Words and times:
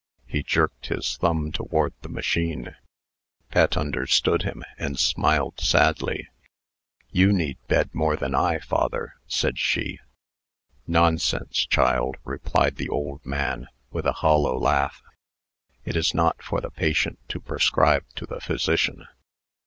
He 0.25 0.41
jerked 0.41 0.87
his 0.87 1.15
thumb 1.17 1.51
toward 1.51 1.93
the 2.01 2.09
machine. 2.09 2.75
Pet 3.51 3.77
understood 3.77 4.41
him, 4.41 4.63
and 4.79 4.97
smiled 4.97 5.59
sadly. 5.59 6.27
"You 7.11 7.31
need 7.31 7.59
bed 7.67 7.93
more 7.93 8.15
than 8.15 8.33
I, 8.33 8.57
father," 8.57 9.13
said 9.27 9.59
she. 9.59 9.99
"Nonsense, 10.87 11.67
child!" 11.67 12.17
replied 12.23 12.77
the 12.77 12.89
old 12.89 13.23
man, 13.23 13.67
with 13.91 14.07
a 14.07 14.11
hollow 14.25 14.57
laugh. 14.57 15.03
"It 15.85 15.95
is 15.95 16.15
not 16.15 16.41
for 16.41 16.61
the 16.61 16.71
patient 16.71 17.19
to 17.27 17.39
prescribe 17.39 18.05
to 18.15 18.25
the 18.25 18.39
physician. 18.41 19.05